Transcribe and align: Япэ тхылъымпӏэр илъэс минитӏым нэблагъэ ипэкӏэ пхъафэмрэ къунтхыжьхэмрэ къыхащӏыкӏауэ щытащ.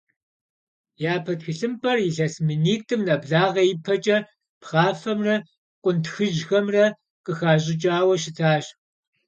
Япэ 1.13 1.33
тхылъымпӏэр 1.39 1.97
илъэс 2.09 2.35
минитӏым 2.47 3.01
нэблагъэ 3.07 3.63
ипэкӏэ 3.73 4.17
пхъафэмрэ 4.61 5.35
къунтхыжьхэмрэ 5.83 6.85
къыхащӏыкӏауэ 7.25 8.15
щытащ. 8.21 8.65